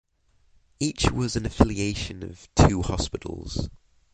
[0.79, 3.69] Each was an affiliation of two hospitals.